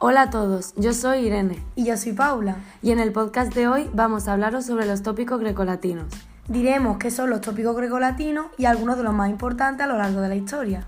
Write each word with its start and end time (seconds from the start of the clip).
Hola 0.00 0.22
a 0.22 0.30
todos, 0.30 0.74
yo 0.76 0.94
soy 0.94 1.26
Irene 1.26 1.60
Y 1.74 1.84
yo 1.84 1.96
soy 1.96 2.12
Paula. 2.12 2.58
y 2.82 2.92
en 2.92 3.00
el 3.00 3.10
podcast 3.10 3.52
de 3.52 3.66
hoy 3.66 3.90
vamos 3.92 4.28
a 4.28 4.34
hablaros 4.34 4.64
sobre 4.64 4.86
los 4.86 5.02
tópicos 5.02 5.40
grecolatinos. 5.40 6.06
Diremos 6.46 6.98
qué 6.98 7.10
son 7.10 7.30
los 7.30 7.40
tópicos 7.40 7.76
grecolatinos 7.76 8.46
y 8.56 8.66
algunos 8.66 8.96
de 8.96 9.02
los 9.02 9.12
más 9.12 9.28
importantes 9.28 9.84
a 9.84 9.88
lo 9.88 9.98
largo 9.98 10.20
de 10.20 10.28
la 10.28 10.36
historia. 10.36 10.86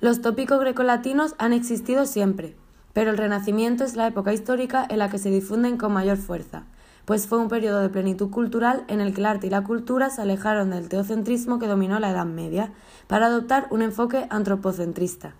Los 0.00 0.22
tópicos 0.22 0.58
grecolatinos 0.58 1.34
han 1.36 1.52
existido 1.52 2.06
siempre, 2.06 2.56
pero 2.94 3.10
el 3.10 3.18
Renacimiento 3.18 3.84
es 3.84 3.96
la 3.96 4.06
época 4.06 4.32
histórica 4.32 4.86
en 4.88 5.00
la 5.00 5.10
que 5.10 5.18
se 5.18 5.30
difunden 5.30 5.76
con 5.76 5.92
mayor 5.92 6.16
fuerza, 6.16 6.62
pues 7.10 7.26
fue 7.26 7.38
un 7.38 7.48
periodo 7.48 7.80
de 7.80 7.88
plenitud 7.88 8.30
cultural 8.30 8.84
en 8.86 9.00
el 9.00 9.12
que 9.12 9.20
el 9.20 9.26
arte 9.26 9.48
y 9.48 9.50
la 9.50 9.64
cultura 9.64 10.10
se 10.10 10.22
alejaron 10.22 10.70
del 10.70 10.88
teocentrismo 10.88 11.58
que 11.58 11.66
dominó 11.66 11.98
la 11.98 12.10
Edad 12.10 12.24
Media, 12.24 12.70
para 13.08 13.26
adoptar 13.26 13.66
un 13.70 13.82
enfoque 13.82 14.28
antropocentrista. 14.30 15.34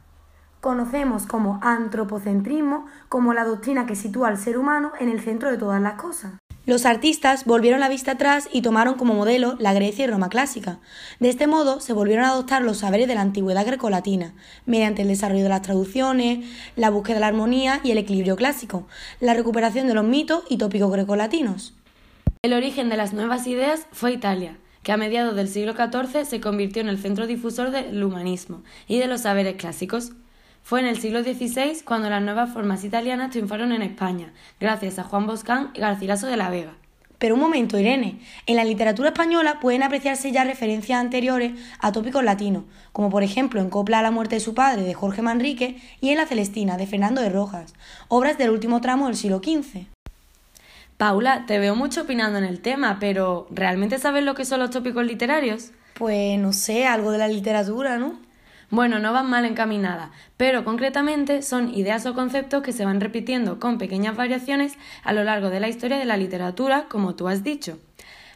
Conocemos 0.61 1.27
como 1.27 1.61
antropocentrismo 1.63 2.87
como 3.09 3.35
la 3.35 3.45
doctrina 3.45 3.87
que 3.87 3.95
sitúa 3.95 4.27
al 4.27 4.37
ser 4.37 4.59
humano 4.59 4.91
en 4.99 5.11
el 5.11 5.21
centro 5.21 5.49
de 5.49 5.59
todas 5.59 5.81
las 5.81 5.95
cosas. 5.95 6.40
Los 6.71 6.87
artistas 6.87 7.47
volvieron 7.47 7.81
la 7.81 7.89
vista 7.89 8.13
atrás 8.13 8.49
y 8.53 8.63
tomaron 8.63 8.95
como 8.95 9.13
modelo 9.13 9.57
la 9.59 9.73
Grecia 9.73 10.05
y 10.05 10.07
Roma 10.07 10.29
clásica. 10.29 10.79
De 11.19 11.29
este 11.29 11.49
modo 11.49 11.81
se 11.81 11.93
volvieron 11.93 12.25
a 12.25 12.29
adoptar 12.29 12.63
los 12.63 12.79
saberes 12.79 13.09
de 13.09 13.17
la 13.17 13.23
antigüedad 13.23 13.67
grecolatina, 13.67 14.35
mediante 14.67 15.03
el 15.03 15.09
desarrollo 15.09 15.43
de 15.43 15.49
las 15.49 15.63
traducciones, 15.63 16.49
la 16.77 16.91
búsqueda 16.91 17.15
de 17.15 17.21
la 17.23 17.27
armonía 17.27 17.81
y 17.83 17.91
el 17.91 17.99
equilibrio 17.99 18.37
clásico, 18.37 18.87
la 19.19 19.35
recuperación 19.35 19.89
de 19.89 19.95
los 19.95 20.05
mitos 20.05 20.45
y 20.49 20.59
tópicos 20.59 20.93
grecolatinos. 20.93 21.75
El 22.45 22.53
origen 22.53 22.89
de 22.89 22.97
las 22.97 23.13
nuevas 23.13 23.49
ideas 23.49 23.89
fue 23.91 24.13
Italia, 24.13 24.57
que 24.85 24.93
a 24.93 24.97
mediados 24.97 25.35
del 25.35 25.49
siglo 25.49 25.75
XIV 25.75 26.25
se 26.25 26.41
convirtió 26.41 26.83
en 26.83 26.89
el 26.89 26.99
centro 26.99 27.27
difusor 27.27 27.73
del 27.73 28.01
humanismo 28.01 28.63
y 28.87 29.01
de 29.01 29.09
los 29.09 29.23
saberes 29.23 29.57
clásicos. 29.57 30.13
Fue 30.63 30.81
en 30.81 30.87
el 30.87 31.01
siglo 31.01 31.23
XVI 31.23 31.83
cuando 31.85 32.09
las 32.11 32.23
nuevas 32.23 32.53
formas 32.53 32.85
italianas 32.85 33.31
triunfaron 33.31 33.73
en 33.73 33.83
España, 33.83 34.33
gracias 34.61 34.99
a 34.99 35.05
Juan 35.05 35.27
Boscán 35.27 35.71
y 35.75 35.81
Garcilaso 35.81 36.27
de 36.27 36.37
la 36.37 36.51
Vega. 36.51 36.75
Pero 37.21 37.35
un 37.35 37.41
momento, 37.43 37.79
Irene. 37.79 38.19
En 38.47 38.57
la 38.57 38.65
literatura 38.65 39.11
española 39.11 39.61
pueden 39.61 39.83
apreciarse 39.83 40.33
ya 40.33 40.43
referencias 40.45 40.99
anteriores 40.99 41.53
a 41.79 41.93
tópicos 41.93 42.25
latinos, 42.25 42.65
como 42.93 43.11
por 43.11 43.23
ejemplo 43.23 43.61
en 43.61 43.69
Copla 43.69 43.99
a 43.99 44.03
la 44.03 44.11
muerte 44.11 44.37
de 44.37 44.41
su 44.41 44.55
padre 44.55 44.85
de 44.85 44.95
Jorge 44.95 45.21
Manrique 45.21 45.77
y 46.01 46.09
en 46.09 46.17
La 46.17 46.25
Celestina 46.25 46.79
de 46.79 46.87
Fernando 46.87 47.21
de 47.21 47.29
Rojas, 47.29 47.75
obras 48.09 48.39
del 48.39 48.49
último 48.49 48.81
tramo 48.81 49.07
del 49.07 49.17
siglo 49.17 49.43
XV. 49.45 49.85
Paula, 50.97 51.45
te 51.47 51.59
veo 51.59 51.75
mucho 51.77 52.03
opinando 52.03 52.39
en 52.39 52.45
el 52.45 52.61
tema, 52.61 52.97
pero 52.99 53.47
¿realmente 53.51 53.99
sabes 53.99 54.25
lo 54.25 54.35
que 54.35 54.47
son 54.47 54.61
los 54.61 54.71
tópicos 54.71 55.05
literarios? 55.05 55.73
Pues 55.95 56.39
no 56.39 56.55
sé, 56.55 56.87
algo 56.87 57.13
de 57.13 57.19
la 57.19 57.29
literatura, 57.29 57.99
¿no? 57.99 58.19
Bueno, 58.71 59.01
no 59.01 59.13
van 59.13 59.29
mal 59.29 59.45
encaminada, 59.45 60.13
pero 60.37 60.65
concretamente 60.65 61.43
son 61.43 61.75
ideas 61.75 62.07
o 62.07 62.15
conceptos 62.15 62.63
que 62.63 62.73
se 62.73 62.85
van 62.85 63.01
repitiendo 63.01 63.59
con 63.59 63.79
pequeñas 63.79 64.17
variaciones 64.17 64.79
a 65.03 65.13
lo 65.13 65.25
largo 65.25 65.51
de 65.51 65.59
la 65.59 65.69
historia 65.69 65.99
de 65.99 66.05
la 66.05 66.17
literatura, 66.17 66.87
como 66.89 67.17
tú 67.17 67.27
has 67.27 67.43
dicho. 67.43 67.79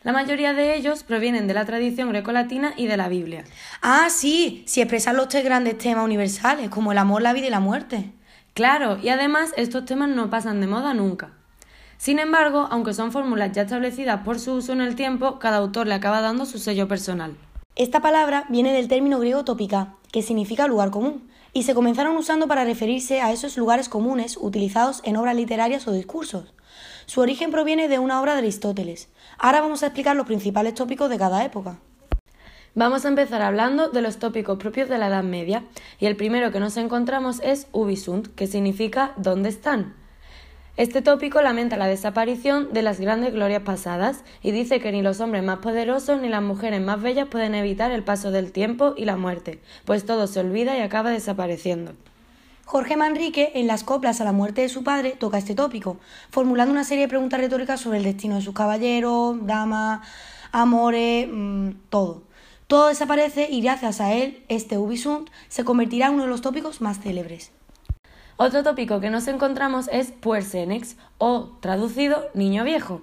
La 0.03 0.13
mayoría 0.13 0.53
de 0.53 0.75
ellos 0.75 1.05
provienen 1.05 1.47
de 1.47 1.55
la 1.55 1.65
tradición 1.65 2.09
grecolatina 2.09 2.75
y 2.77 2.89
de 2.89 2.97
la 2.97 3.09
Biblia. 3.09 3.45
Ah, 3.81 4.09
sí, 4.11 4.65
si 4.67 4.81
expresan 4.81 5.17
los 5.17 5.29
tres 5.29 5.45
grandes 5.45 5.79
temas 5.79 6.05
universales, 6.05 6.69
como 6.69 6.91
el 6.91 6.99
amor, 6.99 7.23
la 7.23 7.33
vida 7.33 7.47
y 7.47 7.51
la 7.51 7.61
muerte. 7.61 8.11
Claro, 8.55 8.99
y 9.01 9.11
además 9.11 9.53
estos 9.57 9.85
temas 9.85 10.09
no 10.09 10.31
pasan 10.31 10.61
de 10.61 10.67
moda 10.67 10.95
nunca. 10.95 11.31
Sin 11.97 12.19
embargo, 12.19 12.69
aunque 12.73 12.93
son 12.93 13.13
fórmulas 13.13 13.53
ya 13.53 13.63
establecidas 13.63 14.23
por 14.25 14.41
su 14.41 14.55
uso 14.55 14.73
en 14.73 14.81
el 14.81 14.97
tiempo, 14.97 15.39
cada 15.39 15.59
autor 15.59 15.87
le 15.87 15.95
acaba 15.95 16.21
dando 16.21 16.45
su 16.45 16.59
sello 16.59 16.89
personal. 16.89 17.37
Esta 17.77 18.01
palabra 18.01 18.45
viene 18.49 18.73
del 18.73 18.89
término 18.89 19.19
griego 19.19 19.45
topica, 19.45 19.95
que 20.15 20.23
significa 20.23 20.69
lugar 20.69 20.93
común, 20.93 21.29
y 21.53 21.65
se 21.65 21.75
comenzaron 21.75 22.17
usando 22.17 22.47
para 22.47 22.63
referirse 22.63 23.21
a 23.21 23.33
esos 23.33 23.57
lugares 23.57 23.89
comunes 23.89 24.39
utilizados 24.41 25.01
en 25.03 25.17
obras 25.17 25.35
literarias 25.35 25.89
o 25.89 25.93
discursos. 25.93 26.55
Su 27.07 27.21
origen 27.21 27.51
proviene 27.51 27.89
de 27.89 27.99
una 27.99 28.21
obra 28.21 28.35
de 28.35 28.39
Aristóteles. 28.39 29.09
Ahora 29.39 29.61
vamos 29.61 29.83
a 29.83 29.87
explicar 29.87 30.15
los 30.15 30.27
principales 30.27 30.75
tópicos 30.75 31.11
de 31.11 31.19
cada 31.19 31.45
época. 31.45 31.81
Vamos 32.77 33.05
a 33.05 33.09
empezar 33.09 33.43
hablando 33.43 33.89
de 33.89 34.03
los 34.03 34.19
tópicos 34.21 34.57
propios 34.57 34.89
de 34.89 34.99
la 34.99 35.09
Edad 35.09 35.25
Media, 35.25 35.65
y 35.99 36.07
el 36.07 36.15
primero 36.15 36.53
que 36.53 36.61
nos 36.61 36.77
encontramos 36.77 37.41
es 37.43 37.67
ubisunt, 37.73 38.29
que 38.37 38.47
significa 38.47 39.15
¿dónde 39.17 39.49
están? 39.49 39.97
Este 40.77 41.03
tópico 41.03 41.41
lamenta 41.41 41.77
la 41.77 41.87
desaparición 41.87 42.73
de 42.73 42.83
las 42.83 42.99
grandes 42.99 43.33
glorias 43.33 43.63
pasadas 43.63 44.25
y 44.43 44.51
dice 44.51 44.81
que 44.81 44.91
ni 44.91 45.03
los 45.03 45.21
hombres 45.21 45.45
más 45.45 45.59
poderosos 45.59 46.21
ni 46.21 46.29
las 46.29 46.43
mujeres 46.43 46.81
más 46.81 47.01
bellas 47.01 47.29
pueden 47.29 47.55
evitar 47.55 47.93
el 47.93 48.03
paso 48.03 48.33
del 48.33 48.51
tiempo 48.51 48.93
y 48.97 49.05
la 49.05 49.17
muerte, 49.17 49.61
pues 49.85 50.05
todo 50.05 50.27
se 50.27 50.41
olvida 50.41 50.77
y 50.77 50.81
acaba 50.81 51.11
desapareciendo. 51.11 51.93
Jorge 52.65 52.97
Manrique, 52.97 53.53
en 53.55 53.69
las 53.69 53.85
coplas 53.85 54.21
a 54.21 54.25
la 54.25 54.33
muerte 54.33 54.63
de 54.63 54.69
su 54.69 54.83
padre, 54.83 55.13
toca 55.13 55.39
este 55.39 55.55
tópico, 55.55 55.99
formulando 56.31 56.73
una 56.73 56.83
serie 56.83 57.05
de 57.05 57.09
preguntas 57.09 57.39
retóricas 57.39 57.81
sobre 57.81 57.99
el 57.99 58.05
destino 58.05 58.35
de 58.35 58.43
sus 58.43 58.55
caballeros, 58.55 59.47
damas, 59.47 60.05
amores, 60.51 61.29
mmm, 61.31 61.71
todo. 61.89 62.25
Todo 62.67 62.89
desaparece 62.89 63.47
y 63.49 63.61
gracias 63.61 64.01
a 64.01 64.13
él, 64.13 64.43
este 64.49 64.77
Ubisunt 64.77 65.31
se 65.47 65.65
convertirá 65.65 66.09
en 66.09 66.15
uno 66.15 66.25
de 66.25 66.31
los 66.31 66.41
tópicos 66.41 66.81
más 66.81 66.99
célebres. 66.99 67.53
Otro 68.37 68.65
tópico 68.65 68.99
que 68.99 69.11
nos 69.11 69.29
encontramos 69.29 69.89
es 69.93 70.11
puersenex, 70.11 70.97
o 71.19 71.57
traducido 71.61 72.27
niño 72.35 72.65
viejo. 72.65 73.01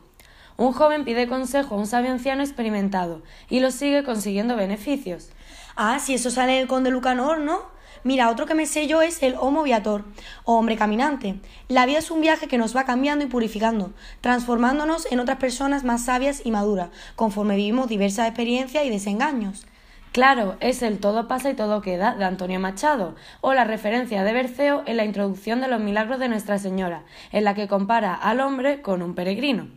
Un 0.57 0.73
joven 0.73 1.05
pide 1.05 1.29
consejo 1.29 1.75
a 1.75 1.77
un 1.77 1.87
sabio 1.87 2.11
anciano 2.11 2.43
experimentado 2.43 3.21
y 3.49 3.61
lo 3.61 3.71
sigue 3.71 4.03
consiguiendo 4.03 4.57
beneficios. 4.57 5.29
Ah, 5.77 5.99
si 5.99 6.15
eso 6.15 6.31
sale 6.31 6.57
del 6.57 6.67
conde 6.67 6.91
Lucanor, 6.91 7.39
¿no? 7.39 7.61
Mira, 8.03 8.29
otro 8.29 8.45
que 8.45 8.55
me 8.55 8.65
sé 8.65 8.87
yo 8.87 9.01
es 9.01 9.23
el 9.23 9.35
Homo 9.39 9.63
Viator, 9.63 10.03
o 10.43 10.57
hombre 10.57 10.75
caminante. 10.75 11.39
La 11.69 11.85
vida 11.85 11.99
es 11.99 12.11
un 12.11 12.19
viaje 12.19 12.49
que 12.49 12.57
nos 12.57 12.75
va 12.75 12.83
cambiando 12.83 13.23
y 13.23 13.29
purificando, 13.29 13.93
transformándonos 14.19 15.09
en 15.11 15.21
otras 15.21 15.37
personas 15.37 15.85
más 15.85 16.03
sabias 16.03 16.41
y 16.43 16.51
maduras, 16.51 16.89
conforme 17.15 17.55
vivimos 17.55 17.87
diversas 17.87 18.27
experiencias 18.27 18.85
y 18.85 18.89
desengaños. 18.89 19.65
Claro, 20.11 20.57
es 20.59 20.81
el 20.81 20.99
Todo 20.99 21.29
pasa 21.29 21.49
y 21.49 21.53
todo 21.53 21.81
queda 21.81 22.15
de 22.15 22.25
Antonio 22.25 22.59
Machado, 22.59 23.15
o 23.39 23.53
la 23.53 23.63
referencia 23.63 24.25
de 24.25 24.33
Berceo 24.33 24.83
en 24.85 24.97
la 24.97 25.05
introducción 25.05 25.61
de 25.61 25.69
los 25.69 25.79
milagros 25.79 26.19
de 26.19 26.27
Nuestra 26.27 26.59
Señora, 26.59 27.03
en 27.31 27.45
la 27.45 27.55
que 27.55 27.69
compara 27.69 28.13
al 28.13 28.41
hombre 28.41 28.81
con 28.81 29.01
un 29.01 29.15
peregrino. 29.15 29.67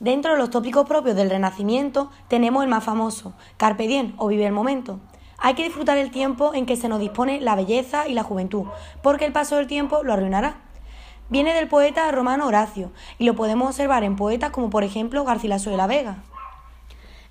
Dentro 0.00 0.32
de 0.32 0.38
los 0.38 0.50
tópicos 0.50 0.86
propios 0.86 1.16
del 1.16 1.30
Renacimiento 1.30 2.10
tenemos 2.28 2.62
el 2.62 2.68
más 2.68 2.84
famoso, 2.84 3.32
Carpe 3.56 3.86
diem 3.86 4.12
o 4.18 4.26
vive 4.26 4.44
el 4.44 4.52
momento. 4.52 5.00
Hay 5.38 5.54
que 5.54 5.64
disfrutar 5.64 5.96
el 5.96 6.10
tiempo 6.10 6.52
en 6.52 6.66
que 6.66 6.76
se 6.76 6.90
nos 6.90 7.00
dispone 7.00 7.40
la 7.40 7.56
belleza 7.56 8.06
y 8.06 8.12
la 8.12 8.22
juventud, 8.22 8.66
porque 9.02 9.24
el 9.24 9.32
paso 9.32 9.56
del 9.56 9.66
tiempo 9.66 10.02
lo 10.02 10.12
arruinará. 10.12 10.56
Viene 11.30 11.54
del 11.54 11.68
poeta 11.68 12.10
romano 12.12 12.46
Horacio 12.46 12.92
y 13.18 13.24
lo 13.24 13.34
podemos 13.34 13.68
observar 13.70 14.04
en 14.04 14.16
poetas 14.16 14.50
como 14.50 14.68
por 14.68 14.84
ejemplo 14.84 15.24
Garcilaso 15.24 15.70
de 15.70 15.78
la 15.78 15.86
Vega. 15.86 16.18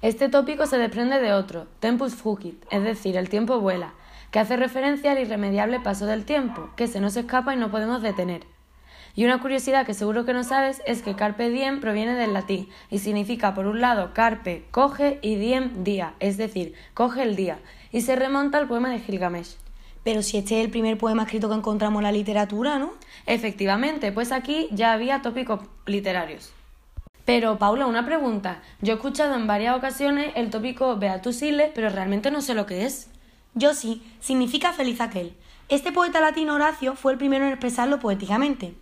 Este 0.02 0.30
tópico 0.30 0.66
se 0.66 0.78
desprende 0.78 1.20
de 1.20 1.34
otro, 1.34 1.68
tempus 1.82 2.16
fugit, 2.16 2.64
es 2.72 2.84
decir, 2.84 3.18
el 3.18 3.28
tiempo 3.28 3.60
vuela, 3.60 3.94
que 4.32 4.40
hace 4.40 4.56
referencia 4.56 5.12
al 5.12 5.20
irremediable 5.20 5.82
paso 5.82 6.06
del 6.06 6.24
tiempo, 6.24 6.70
que 6.78 6.88
se 6.88 7.02
nos 7.02 7.18
escapa 7.18 7.54
y 7.54 7.58
no 7.58 7.70
podemos 7.70 8.02
detener. 8.02 8.44
Y 9.14 9.26
una 9.26 9.42
curiosidad 9.42 9.86
que 9.86 9.94
seguro 9.94 10.24
que 10.24 10.32
no 10.32 10.46
sabes 10.46 10.82
es 10.86 11.02
que 11.02 11.18
carpe 11.18 11.50
diem 11.50 11.82
proviene 11.82 12.16
del 12.16 12.32
latín 12.32 12.70
y 12.90 13.00
significa 13.00 13.54
por 13.54 13.68
un 13.68 13.82
lado 13.82 14.14
carpe, 14.14 14.64
coge 14.72 15.20
y 15.22 15.36
diem 15.36 15.84
día, 15.84 16.14
es 16.22 16.38
decir, 16.38 16.76
coge 16.94 17.24
el 17.24 17.36
día, 17.36 17.60
y 17.92 18.00
se 18.00 18.16
remonta 18.16 18.58
al 18.58 18.70
poema 18.70 18.90
de 18.92 19.02
Gilgamesh. 19.02 19.58
Pero 20.06 20.22
si 20.22 20.38
este 20.38 20.60
es 20.60 20.64
el 20.64 20.72
primer 20.72 20.98
poema 20.98 21.24
escrito 21.24 21.50
que 21.50 21.56
encontramos 21.56 22.00
en 22.00 22.04
la 22.04 22.14
literatura, 22.14 22.80
¿no? 22.80 22.94
Efectivamente, 23.26 24.14
pues 24.14 24.32
aquí 24.32 24.70
ya 24.72 24.94
había 24.94 25.22
tópicos 25.22 25.60
literarios. 25.86 26.54
Pero, 27.30 27.60
Paula, 27.60 27.86
una 27.86 28.08
pregunta. 28.08 28.60
Yo 28.82 28.94
he 28.94 28.96
escuchado 28.96 29.36
en 29.36 29.46
varias 29.46 29.78
ocasiones 29.78 30.32
el 30.34 30.50
tópico 30.50 30.98
Beatus 30.98 31.44
Ille, 31.44 31.72
pero 31.76 31.90
realmente 31.90 32.32
no 32.32 32.42
sé 32.42 32.56
lo 32.56 32.66
que 32.66 32.88
es. 32.88 33.08
Yo 33.54 33.76
sí, 33.76 34.02
significa 34.20 34.74
feliz 34.74 35.00
aquel. 35.00 35.38
Este 35.68 35.92
poeta 35.92 36.22
latino 36.22 36.56
Horacio 36.56 36.96
fue 36.96 37.12
el 37.12 37.20
primero 37.20 37.46
en 37.46 37.52
expresarlo 37.52 38.00
poéticamente. 38.00 38.74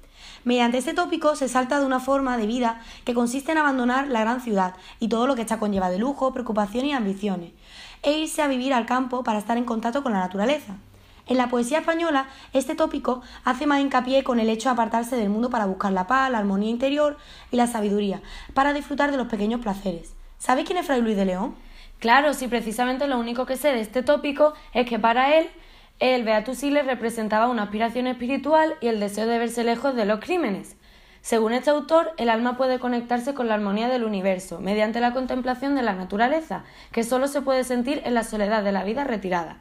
Mediante 0.45 0.77
este 0.77 0.93
tópico 0.93 1.35
se 1.35 1.49
salta 1.49 1.77
de 1.81 1.85
una 1.85 1.99
forma 1.99 2.37
de 2.37 2.47
vida 2.47 2.79
que 3.03 3.13
consiste 3.13 3.51
en 3.51 3.57
abandonar 3.57 4.07
la 4.07 4.21
gran 4.21 4.39
ciudad 4.39 4.75
y 5.01 5.09
todo 5.09 5.27
lo 5.27 5.35
que 5.35 5.41
está 5.41 5.59
conlleva 5.59 5.89
de 5.89 5.99
lujo, 5.99 6.31
preocupación 6.31 6.85
y 6.85 6.93
ambiciones, 6.93 7.51
e 8.01 8.17
irse 8.17 8.41
a 8.41 8.47
vivir 8.47 8.73
al 8.73 8.85
campo 8.85 9.25
para 9.25 9.39
estar 9.39 9.57
en 9.57 9.65
contacto 9.65 10.03
con 10.03 10.13
la 10.13 10.19
naturaleza. 10.19 10.77
En 11.27 11.37
la 11.37 11.49
poesía 11.49 11.79
española, 11.79 12.27
este 12.53 12.73
tópico 12.73 13.21
hace 13.43 13.65
más 13.65 13.81
hincapié 13.81 14.23
con 14.23 14.39
el 14.39 14.49
hecho 14.49 14.69
de 14.69 14.73
apartarse 14.73 15.17
del 15.17 15.29
mundo 15.29 15.49
para 15.49 15.65
buscar 15.65 15.91
la 15.91 16.07
paz, 16.07 16.31
la 16.31 16.37
armonía 16.37 16.69
interior 16.69 17.17
y 17.51 17.57
la 17.57 17.67
sabiduría, 17.67 18.21
para 18.53 18.71
disfrutar 18.71 19.11
de 19.11 19.17
los 19.17 19.27
pequeños 19.27 19.59
placeres. 19.59 20.15
¿Sabéis 20.37 20.67
quién 20.67 20.77
es 20.77 20.85
Fray 20.85 21.01
Luis 21.01 21.17
de 21.17 21.25
León? 21.25 21.55
Claro, 21.99 22.33
sí, 22.33 22.47
precisamente 22.47 23.07
lo 23.07 23.19
único 23.19 23.45
que 23.45 23.57
sé 23.57 23.73
de 23.73 23.81
este 23.81 24.03
tópico 24.03 24.53
es 24.73 24.87
que 24.87 24.99
para 24.99 25.37
él 25.37 25.49
el 25.99 26.23
Beatus 26.23 26.63
Ille 26.63 26.83
representaba 26.83 27.49
una 27.49 27.63
aspiración 27.63 28.07
espiritual 28.07 28.75
y 28.79 28.87
el 28.87 29.01
deseo 29.01 29.27
de 29.27 29.39
verse 29.39 29.65
lejos 29.65 29.95
de 29.95 30.05
los 30.05 30.21
crímenes. 30.21 30.77
Según 31.19 31.51
este 31.51 31.71
autor, 31.71 32.13
el 32.15 32.29
alma 32.29 32.55
puede 32.55 32.79
conectarse 32.79 33.33
con 33.33 33.49
la 33.49 33.55
armonía 33.55 33.89
del 33.89 34.05
universo 34.05 34.61
mediante 34.61 35.01
la 35.01 35.11
contemplación 35.11 35.75
de 35.75 35.81
la 35.81 35.93
naturaleza, 35.93 36.63
que 36.93 37.03
solo 37.03 37.27
se 37.27 37.41
puede 37.41 37.65
sentir 37.65 38.01
en 38.05 38.13
la 38.13 38.23
soledad 38.23 38.63
de 38.63 38.71
la 38.71 38.85
vida 38.85 39.03
retirada. 39.03 39.57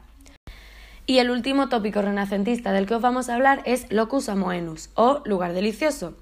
Y 1.09 1.19
el 1.19 1.31
último 1.31 1.69
tópico 1.69 2.01
renacentista 2.01 2.73
del 2.73 2.85
que 2.85 2.95
os 2.95 3.01
vamos 3.01 3.29
a 3.29 3.35
hablar 3.35 3.61
es 3.63 3.89
locus 3.89 4.27
amoenus, 4.27 4.89
o 4.93 5.21
lugar 5.23 5.53
delicioso, 5.53 6.15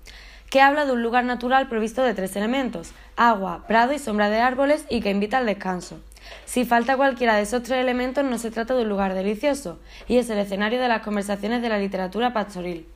que 0.51 0.61
habla 0.61 0.85
de 0.85 0.91
un 0.91 1.01
lugar 1.01 1.25
natural 1.25 1.67
provisto 1.67 2.03
de 2.03 2.13
tres 2.13 2.35
elementos, 2.35 2.91
agua, 3.17 3.65
prado 3.67 3.93
y 3.93 3.99
sombra 3.99 4.29
de 4.29 4.39
árboles, 4.39 4.85
y 4.87 5.01
que 5.01 5.09
invita 5.09 5.39
al 5.39 5.47
descanso. 5.47 5.99
Si 6.45 6.65
falta 6.65 6.97
cualquiera 6.97 7.35
de 7.35 7.41
esos 7.41 7.63
tres 7.63 7.79
elementos 7.79 8.23
no 8.23 8.37
se 8.37 8.51
trata 8.51 8.75
de 8.75 8.83
un 8.83 8.89
lugar 8.89 9.15
delicioso, 9.15 9.79
y 10.07 10.17
es 10.17 10.29
el 10.29 10.37
escenario 10.37 10.79
de 10.79 10.87
las 10.87 11.01
conversaciones 11.01 11.63
de 11.63 11.69
la 11.69 11.79
literatura 11.79 12.31
pastoril. 12.31 12.87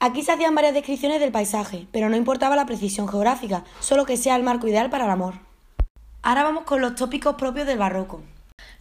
Aquí 0.00 0.24
se 0.24 0.32
hacían 0.32 0.56
varias 0.56 0.74
descripciones 0.74 1.20
del 1.20 1.30
paisaje, 1.30 1.86
pero 1.92 2.08
no 2.08 2.16
importaba 2.16 2.56
la 2.56 2.66
precisión 2.66 3.06
geográfica, 3.08 3.62
solo 3.78 4.06
que 4.06 4.16
sea 4.16 4.34
el 4.34 4.42
marco 4.42 4.66
ideal 4.66 4.90
para 4.90 5.04
el 5.04 5.10
amor. 5.12 5.34
Ahora 6.22 6.42
vamos 6.42 6.64
con 6.64 6.80
los 6.80 6.96
tópicos 6.96 7.36
propios 7.36 7.68
del 7.68 7.78
barroco. 7.78 8.22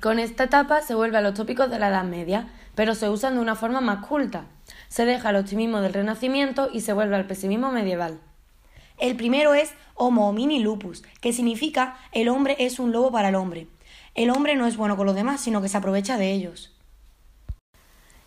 Con 0.01 0.18
esta 0.18 0.45
etapa 0.45 0.81
se 0.81 0.95
vuelve 0.95 1.19
a 1.19 1.21
los 1.21 1.36
tópicos 1.36 1.69
de 1.69 1.77
la 1.77 1.89
Edad 1.89 2.03
Media, 2.03 2.48
pero 2.74 2.95
se 2.95 3.07
usan 3.07 3.36
de 3.36 3.39
una 3.39 3.53
forma 3.53 3.81
más 3.81 4.03
culta. 4.07 4.45
Se 4.88 5.06
deja 5.06 5.30
el 5.30 5.36
optimismo 5.36 5.80
del 5.80 5.94
Renacimiento 5.94 6.71
y 6.74 6.81
se 6.81 6.92
vuelve 6.92 7.15
al 7.15 7.27
pesimismo 7.27 7.71
medieval. 7.71 8.19
El 8.98 9.15
primero 9.15 9.53
es 9.53 9.74
Homo 9.94 10.27
homini 10.27 10.57
lupus, 10.57 11.03
que 11.21 11.33
significa 11.33 11.98
el 12.13 12.30
hombre 12.30 12.56
es 12.57 12.80
un 12.80 12.92
lobo 12.92 13.12
para 13.12 13.30
el 13.30 13.36
hombre. 13.36 13.68
El 14.15 14.31
hombre 14.31 14.56
no 14.56 14.65
es 14.65 14.75
bueno 14.75 14.98
con 14.98 15.06
los 15.06 15.15
demás, 15.15 15.39
sino 15.39 15.62
que 15.62 15.69
se 15.69 15.77
aprovecha 15.77 16.18
de 16.18 16.31
ellos. 16.31 16.75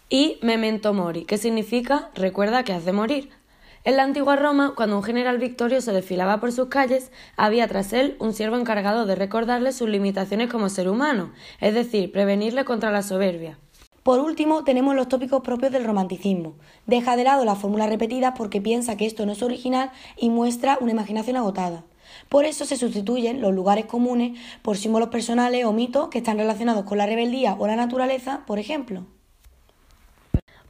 Y 0.08 0.38
memento 0.42 0.94
mori, 0.94 1.24
que 1.24 1.38
significa 1.38 2.10
recuerda 2.14 2.62
que 2.62 2.72
has 2.72 2.84
de 2.84 2.92
morir. 2.92 3.30
En 3.86 3.98
la 3.98 4.04
antigua 4.04 4.36
Roma, 4.36 4.72
cuando 4.74 4.96
un 4.96 5.02
general 5.02 5.36
victorioso 5.36 5.92
desfilaba 5.92 6.40
por 6.40 6.52
sus 6.52 6.68
calles, 6.68 7.12
había 7.36 7.68
tras 7.68 7.92
él 7.92 8.16
un 8.18 8.32
siervo 8.32 8.56
encargado 8.56 9.04
de 9.04 9.14
recordarle 9.14 9.72
sus 9.72 9.90
limitaciones 9.90 10.50
como 10.50 10.70
ser 10.70 10.88
humano, 10.88 11.32
es 11.60 11.74
decir, 11.74 12.10
prevenirle 12.10 12.64
contra 12.64 12.90
la 12.90 13.02
soberbia. 13.02 13.58
Por 14.02 14.20
último, 14.20 14.64
tenemos 14.64 14.94
los 14.94 15.08
tópicos 15.08 15.42
propios 15.42 15.70
del 15.70 15.84
romanticismo. 15.84 16.54
Deja 16.86 17.14
de 17.14 17.24
lado 17.24 17.44
las 17.44 17.58
fórmulas 17.58 17.90
repetidas 17.90 18.32
porque 18.38 18.62
piensa 18.62 18.96
que 18.96 19.04
esto 19.04 19.26
no 19.26 19.32
es 19.32 19.42
original 19.42 19.90
y 20.16 20.30
muestra 20.30 20.78
una 20.80 20.92
imaginación 20.92 21.36
agotada. 21.36 21.84
Por 22.30 22.46
eso 22.46 22.64
se 22.64 22.78
sustituyen 22.78 23.42
los 23.42 23.52
lugares 23.52 23.84
comunes 23.84 24.38
por 24.62 24.78
símbolos 24.78 25.10
personales 25.10 25.66
o 25.66 25.74
mitos 25.74 26.08
que 26.08 26.18
están 26.18 26.38
relacionados 26.38 26.84
con 26.84 26.96
la 26.96 27.04
rebeldía 27.04 27.54
o 27.58 27.66
la 27.66 27.76
naturaleza, 27.76 28.44
por 28.46 28.58
ejemplo. 28.58 29.04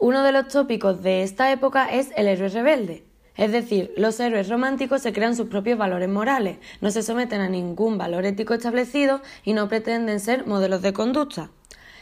Uno 0.06 0.22
de 0.22 0.32
los 0.32 0.48
tópicos 0.48 1.02
de 1.02 1.22
esta 1.22 1.50
época 1.50 1.90
es 1.90 2.10
el 2.14 2.28
héroe 2.28 2.50
rebelde. 2.50 3.04
Es 3.38 3.52
decir, 3.52 3.90
los 3.96 4.20
héroes 4.20 4.50
románticos 4.50 5.00
se 5.00 5.14
crean 5.14 5.34
sus 5.34 5.48
propios 5.48 5.78
valores 5.78 6.10
morales, 6.10 6.58
no 6.82 6.90
se 6.90 7.02
someten 7.02 7.40
a 7.40 7.48
ningún 7.48 7.96
valor 7.96 8.26
ético 8.26 8.52
establecido 8.52 9.22
y 9.44 9.54
no 9.54 9.66
pretenden 9.70 10.20
ser 10.20 10.46
modelos 10.46 10.82
de 10.82 10.92
conducta. 10.92 11.52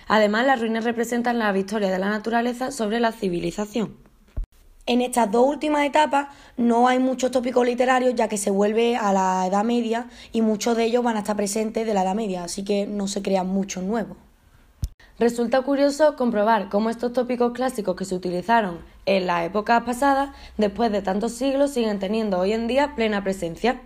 Además, 0.09 0.47
las 0.47 0.61
ruinas 0.61 0.83
representan 0.83 1.39
la 1.39 1.53
victoria 1.53 1.93
de 1.93 2.01
la 2.01 2.09
naturaleza 2.09 2.73
sobre 2.73 2.99
la 2.99 3.13
civilización. 3.13 3.95
En 4.87 5.01
estas 5.01 5.31
dos 5.31 5.47
últimas 5.47 5.87
etapas 5.87 6.27
no 6.57 6.89
hay 6.89 6.99
muchos 6.99 7.31
tópicos 7.31 7.65
literarios 7.65 8.17
ya 8.17 8.27
que 8.27 8.37
se 8.37 8.51
vuelve 8.51 8.97
a 8.97 9.13
la 9.13 9.47
Edad 9.47 9.63
Media 9.63 10.09
y 10.33 10.43
muchos 10.43 10.77
de 10.77 10.87
ellos 10.87 11.05
van 11.05 11.15
a 11.15 11.21
estar 11.21 11.37
presentes 11.37 11.87
de 11.87 11.95
la 11.95 12.03
Edad 12.03 12.17
Media, 12.17 12.43
así 12.43 12.65
que 12.65 12.85
no 12.85 13.07
se 13.07 13.23
crean 13.23 13.47
muchos 13.47 13.85
nuevos. 13.85 14.17
Resulta 15.23 15.63
curioso 15.63 16.17
comprobar 16.17 16.69
cómo 16.69 16.91
estos 16.91 17.13
tópicos 17.13 17.53
clásicos 17.53 17.95
que 17.95 18.05
se 18.05 18.17
utilizaron 18.17 18.81
en 19.07 19.29
la 19.29 19.45
época 19.45 19.85
pasada, 19.85 20.35
después 20.57 20.91
de 20.91 21.01
tantos 21.01 21.31
siglos, 21.31 21.71
siguen 21.71 22.01
teniendo 22.01 22.41
hoy 22.41 22.53
en 22.53 22.67
día 22.67 22.97
plena 22.97 23.23
presencia. 23.23 23.83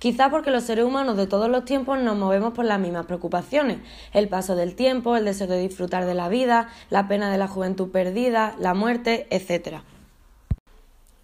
Quizá 0.00 0.30
porque 0.30 0.50
los 0.50 0.64
seres 0.64 0.84
humanos 0.84 1.16
de 1.16 1.28
todos 1.28 1.48
los 1.48 1.64
tiempos 1.64 2.00
nos 2.00 2.16
movemos 2.16 2.54
por 2.54 2.64
las 2.64 2.80
mismas 2.80 3.06
preocupaciones, 3.06 3.78
el 4.12 4.28
paso 4.28 4.56
del 4.56 4.74
tiempo, 4.74 5.14
el 5.14 5.26
deseo 5.26 5.46
de 5.46 5.60
disfrutar 5.60 6.06
de 6.06 6.14
la 6.14 6.28
vida, 6.28 6.70
la 6.90 7.06
pena 7.06 7.30
de 7.30 7.38
la 7.38 7.46
juventud 7.46 7.92
perdida, 7.92 8.56
la 8.58 8.74
muerte, 8.74 9.28
etc. 9.30 9.82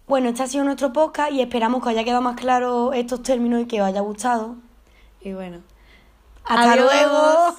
Bueno, 0.07 0.29
este 0.29 0.43
ha 0.43 0.47
sido 0.47 0.63
nuestro 0.63 0.93
podcast 0.93 1.33
y 1.33 1.41
esperamos 1.41 1.83
que 1.83 1.89
haya 1.89 2.05
quedado 2.05 2.21
más 2.21 2.37
claro 2.37 2.93
estos 2.93 3.21
términos 3.21 3.63
y 3.63 3.65
que 3.65 3.81
os 3.81 3.87
haya 3.89 3.99
gustado. 3.99 4.55
Y 5.19 5.33
bueno, 5.33 5.59
hasta 6.45 6.77
luego. 6.77 7.57